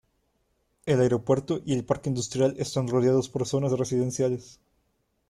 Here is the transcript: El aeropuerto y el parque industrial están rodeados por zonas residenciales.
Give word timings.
El 0.87 0.99
aeropuerto 0.99 1.61
y 1.63 1.73
el 1.73 1.85
parque 1.85 2.09
industrial 2.09 2.55
están 2.57 2.87
rodeados 2.87 3.29
por 3.29 3.45
zonas 3.47 3.73
residenciales. 3.73 4.59